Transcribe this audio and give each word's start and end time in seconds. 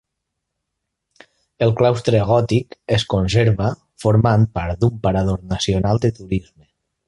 El 1.65 1.73
claustre 1.81 2.21
gòtic 2.31 2.75
es 2.97 3.05
conserva, 3.13 3.69
formant 4.07 4.49
part 4.59 4.81
d'un 4.83 4.99
parador 5.07 5.49
nacional 5.57 6.05
de 6.07 6.13
turisme. 6.23 6.69